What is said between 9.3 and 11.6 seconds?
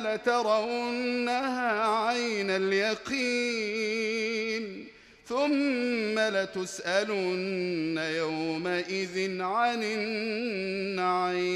عن النعيم.